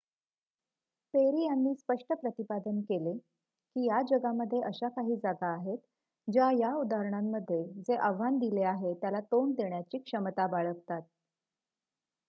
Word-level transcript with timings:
"Peri 1.13 1.43
यांनी 1.43 1.73
स्पष्ट 1.75 2.13
प्रतिपादन 2.13 2.79
केले 2.83 3.13
की,""या 3.13 4.01
जगामध्ये 4.09 4.61
अशा 4.63 4.89
काही 4.89 5.15
जागा 5.17 5.51
आहेत 5.51 5.77
ज्या 6.27 6.49
या 6.59 6.73
उदाहरणांमध्ये 6.77 7.63
जे 7.83 7.95
आव्हान 8.01 8.37
दिले 8.39 8.63
आहे 8.65 8.93
त्याला 8.95 9.19
तोंड 9.31 9.55
देण्याची 9.55 9.97
क्षमता 9.99 10.47
बाळगतात. 10.47 11.01